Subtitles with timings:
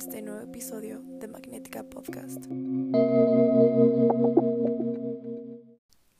[0.00, 2.46] este nuevo episodio de Magnética Podcast.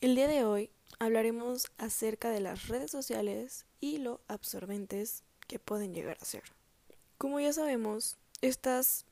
[0.03, 0.68] El día de hoy
[0.98, 6.43] hablaremos acerca de las redes sociales y lo absorbentes que pueden llegar a ser.
[7.16, 9.06] Como ya sabemos, estas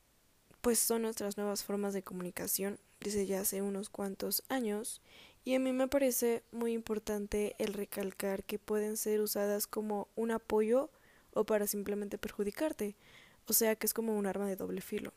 [0.61, 5.01] pues son nuestras nuevas formas de comunicación desde ya hace unos cuantos años
[5.45, 10.29] y a mí me parece muy importante el recalcar que pueden ser usadas como un
[10.29, 10.91] apoyo
[11.33, 12.95] o para simplemente perjudicarte,
[13.49, 15.13] o sea que es como un arma de doble filo.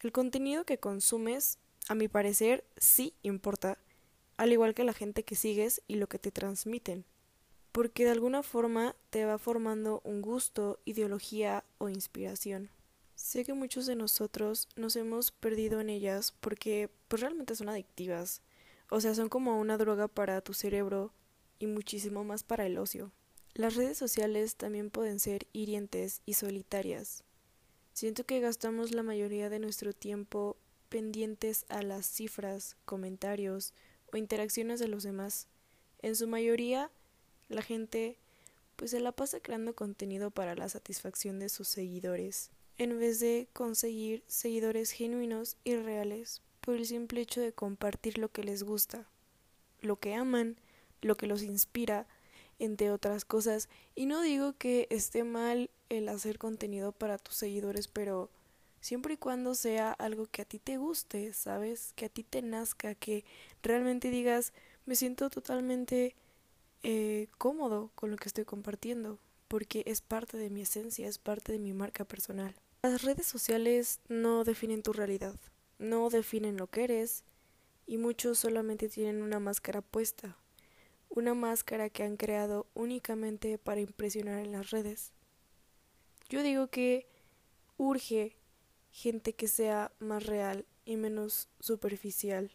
[0.00, 1.58] El contenido que consumes,
[1.88, 3.78] a mi parecer, sí importa,
[4.36, 7.04] al igual que la gente que sigues y lo que te transmiten,
[7.72, 12.70] porque de alguna forma te va formando un gusto, ideología o inspiración.
[13.16, 18.42] Sé que muchos de nosotros nos hemos perdido en ellas porque pues realmente son adictivas,
[18.90, 21.12] o sea, son como una droga para tu cerebro
[21.58, 23.10] y muchísimo más para el ocio.
[23.54, 27.24] Las redes sociales también pueden ser hirientes y solitarias.
[27.98, 30.56] Siento que gastamos la mayoría de nuestro tiempo
[30.88, 33.74] pendientes a las cifras, comentarios
[34.12, 35.48] o interacciones de los demás.
[36.00, 36.92] En su mayoría,
[37.48, 38.16] la gente
[38.76, 43.48] pues se la pasa creando contenido para la satisfacción de sus seguidores, en vez de
[43.52, 49.08] conseguir seguidores genuinos y reales por el simple hecho de compartir lo que les gusta,
[49.80, 50.56] lo que aman,
[51.02, 52.06] lo que los inspira,
[52.60, 53.68] entre otras cosas.
[53.96, 58.30] Y no digo que esté mal el hacer contenido para tus seguidores, pero
[58.80, 61.92] siempre y cuando sea algo que a ti te guste, ¿sabes?
[61.96, 63.24] Que a ti te nazca, que
[63.62, 64.52] realmente digas,
[64.86, 66.14] me siento totalmente
[66.82, 71.52] eh, cómodo con lo que estoy compartiendo, porque es parte de mi esencia, es parte
[71.52, 72.54] de mi marca personal.
[72.82, 75.34] Las redes sociales no definen tu realidad,
[75.78, 77.24] no definen lo que eres,
[77.86, 80.36] y muchos solamente tienen una máscara puesta,
[81.08, 85.12] una máscara que han creado únicamente para impresionar en las redes.
[86.28, 87.06] Yo digo que
[87.78, 88.36] urge
[88.90, 92.50] gente que sea más real y menos superficial.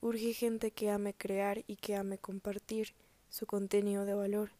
[0.00, 2.94] Urge gente que ame crear y que ame compartir
[3.28, 4.52] su contenido de valor,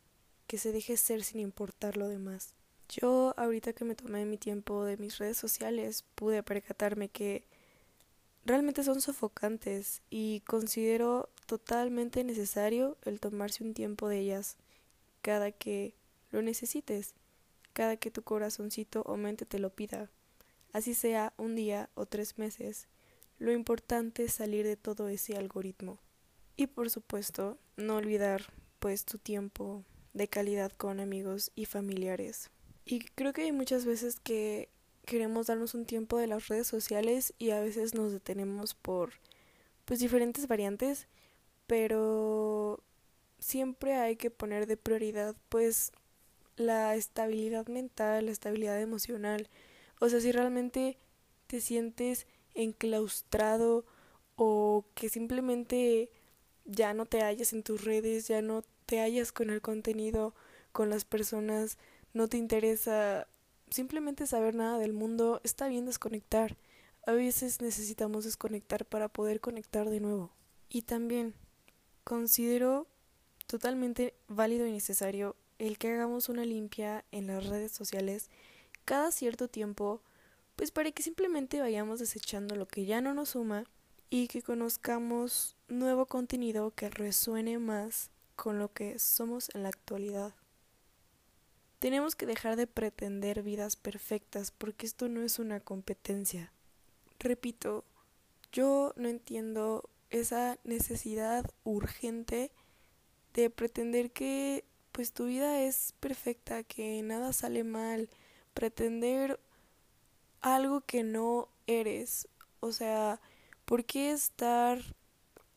[0.47, 2.55] que se deje ser sin importar lo demás.
[2.89, 7.47] Yo ahorita que me tomé mi tiempo de mis redes sociales pude percatarme que
[8.45, 14.57] realmente son sofocantes y considero totalmente necesario el tomarse un tiempo de ellas
[15.23, 15.95] cada que
[16.31, 17.15] lo necesites,
[17.75, 20.11] cada que tu corazoncito o mente te lo pida,
[20.73, 22.89] así sea un día o tres meses.
[23.39, 25.99] Lo importante es salir de todo ese algoritmo.
[26.57, 32.51] Y por supuesto, no olvidar pues tu tiempo de calidad con amigos y familiares.
[32.85, 34.69] Y creo que hay muchas veces que
[35.05, 39.13] queremos darnos un tiempo de las redes sociales y a veces nos detenemos por
[39.85, 41.09] pues diferentes variantes,
[41.67, 42.83] pero
[43.39, 45.93] siempre hay que poner de prioridad pues
[46.57, 49.49] la estabilidad mental, la estabilidad emocional.
[50.01, 50.99] O sea, si realmente
[51.47, 53.85] te sientes enclaustrado
[54.37, 56.11] o que simplemente
[56.65, 60.35] ya no te hallas en tus redes, ya no te hallas con el contenido,
[60.73, 61.79] con las personas,
[62.13, 63.27] no te interesa
[63.71, 66.57] simplemente saber nada del mundo, está bien desconectar.
[67.07, 70.33] A veces necesitamos desconectar para poder conectar de nuevo.
[70.69, 71.35] Y también
[72.03, 72.87] considero
[73.47, 78.31] totalmente válido y necesario el que hagamos una limpia en las redes sociales
[78.85, 80.03] cada cierto tiempo,
[80.57, 83.65] pues para que simplemente vayamos desechando lo que ya no nos suma
[84.11, 90.35] y que conozcamos nuevo contenido que resuene más con lo que somos en la actualidad.
[91.79, 96.53] Tenemos que dejar de pretender vidas perfectas porque esto no es una competencia.
[97.19, 97.85] Repito,
[98.53, 102.53] yo no entiendo esa necesidad urgente
[103.35, 108.09] de pretender que pues tu vida es perfecta, que nada sale mal,
[108.55, 109.41] pretender
[110.41, 112.29] algo que no eres.
[112.61, 113.21] O sea,
[113.65, 114.79] ¿por qué estar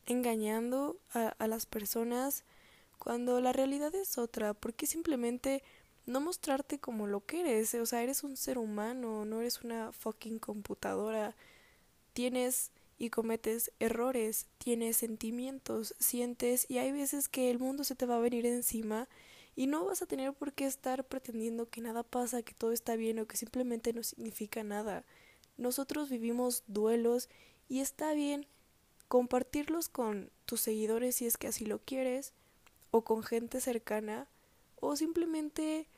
[0.06, 2.42] engañando a, a las personas
[2.98, 4.54] cuando la realidad es otra?
[4.54, 5.62] ¿Por qué simplemente
[6.06, 9.92] no mostrarte como lo que eres, o sea, eres un ser humano, no eres una
[9.92, 11.36] fucking computadora.
[12.12, 18.06] Tienes y cometes errores, tienes sentimientos, sientes y hay veces que el mundo se te
[18.06, 19.08] va a venir encima
[19.54, 22.96] y no vas a tener por qué estar pretendiendo que nada pasa, que todo está
[22.96, 25.04] bien o que simplemente no significa nada.
[25.56, 27.28] Nosotros vivimos duelos
[27.68, 28.46] y está bien
[29.08, 32.34] compartirlos con tus seguidores si es que así lo quieres
[32.90, 34.28] o con gente cercana
[34.76, 35.88] o simplemente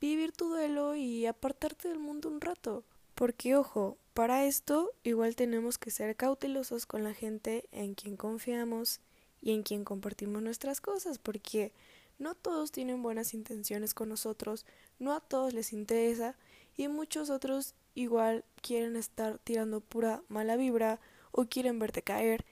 [0.00, 2.84] vivir tu duelo y apartarte del mundo un rato.
[3.14, 9.00] Porque ojo, para esto igual tenemos que ser cautelosos con la gente en quien confiamos
[9.40, 11.72] y en quien compartimos nuestras cosas, porque
[12.18, 14.66] no todos tienen buenas intenciones con nosotros,
[14.98, 16.36] no a todos les interesa
[16.76, 21.00] y muchos otros igual quieren estar tirando pura mala vibra
[21.32, 22.44] o quieren verte caer,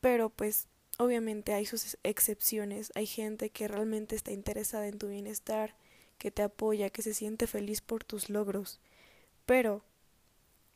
[0.00, 0.66] pero pues
[0.98, 5.76] obviamente hay sus excepciones, hay gente que realmente está interesada en tu bienestar,
[6.18, 8.80] que te apoya, que se siente feliz por tus logros,
[9.46, 9.84] pero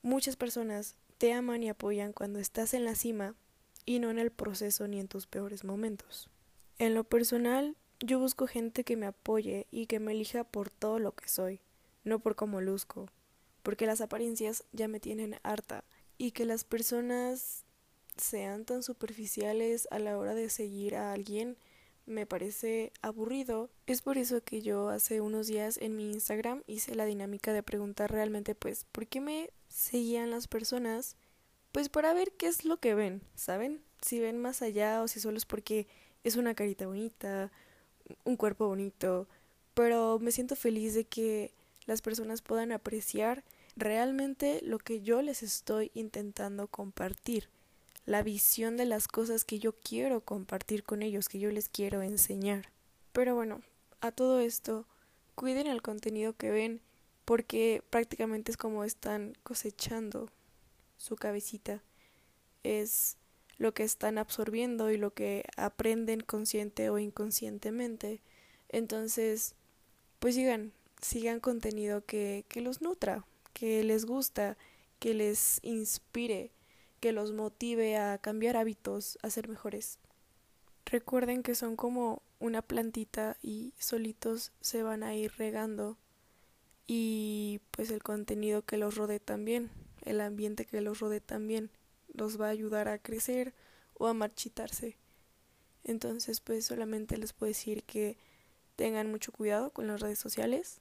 [0.03, 3.35] muchas personas te aman y apoyan cuando estás en la cima
[3.85, 6.29] y no en el proceso ni en tus peores momentos.
[6.79, 10.99] En lo personal, yo busco gente que me apoye y que me elija por todo
[10.99, 11.61] lo que soy,
[12.05, 13.09] no por cómo luzco,
[13.63, 15.85] porque las apariencias ya me tienen harta
[16.19, 17.65] y que las personas
[18.17, 21.57] sean tan superficiales a la hora de seguir a alguien
[22.07, 23.71] me parece aburrido.
[23.87, 27.63] Es por eso que yo hace unos días en mi Instagram hice la dinámica de
[27.63, 31.17] preguntar realmente pues ¿por qué me seguían las personas?
[31.73, 33.83] Pues para ver qué es lo que ven, ¿saben?
[34.01, 35.87] Si ven más allá o si solo es porque
[36.25, 37.51] es una carita bonita,
[38.25, 39.29] un cuerpo bonito,
[39.75, 41.55] pero me siento feliz de que
[41.87, 43.45] las personas puedan apreciar
[43.77, 47.49] realmente lo que yo les estoy intentando compartir,
[48.05, 52.03] la visión de las cosas que yo quiero compartir con ellos, que yo les quiero
[52.03, 52.73] enseñar.
[53.13, 53.61] Pero bueno,
[54.01, 54.87] a todo esto,
[55.35, 56.81] cuiden el contenido que ven
[57.25, 60.31] porque prácticamente es como están cosechando
[60.97, 61.83] su cabecita.
[62.63, 63.17] Es
[63.59, 68.21] lo que están absorbiendo y lo que aprenden consciente o inconscientemente.
[68.69, 69.55] Entonces,
[70.19, 74.57] pues sigan, sigan contenido que, que los nutra, que les gusta,
[74.99, 76.51] que les inspire,
[77.03, 79.99] que los motive a cambiar hábitos, a ser mejores.
[80.87, 85.99] Recuerden que son como una plantita y solitos se van a ir regando
[86.87, 89.73] y pues el contenido que los rodee también,
[90.03, 91.73] el ambiente que los rodee también
[92.15, 93.53] los va a ayudar a crecer
[93.95, 94.97] o a marchitarse.
[95.83, 98.17] Entonces, pues solamente les puedo decir que
[98.77, 100.81] tengan mucho cuidado con las redes sociales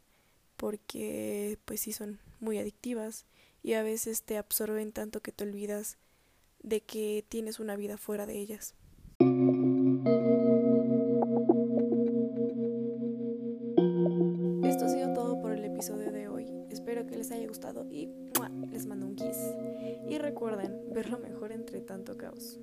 [0.55, 3.25] porque pues sí son muy adictivas
[3.63, 5.97] y a veces te absorben tanto que te olvidas
[6.63, 8.75] de que tienes una vida fuera de ellas.
[14.63, 16.47] Esto ha sido todo por el episodio de hoy.
[16.69, 18.09] Espero que les haya gustado y
[18.71, 19.37] les mando un kiss.
[20.09, 22.59] Y recuerden ver lo mejor entre tanto caos.